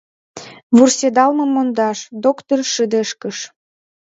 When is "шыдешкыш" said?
2.73-3.37